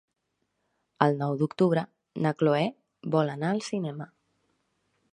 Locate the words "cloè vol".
2.41-3.33